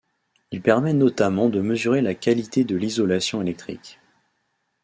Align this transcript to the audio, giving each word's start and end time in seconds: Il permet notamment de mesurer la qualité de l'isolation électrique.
Il 0.49 0.63
permet 0.63 0.93
notamment 0.95 1.47
de 1.47 1.61
mesurer 1.61 2.01
la 2.01 2.15
qualité 2.15 2.63
de 2.63 2.75
l'isolation 2.75 3.39
électrique. 3.39 3.99